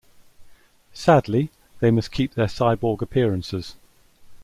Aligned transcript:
Sadly, 0.93 1.51
they 1.79 1.91
must 1.91 2.11
keep 2.11 2.33
their 2.33 2.47
cyborg 2.47 3.03
appearances. 3.03 3.75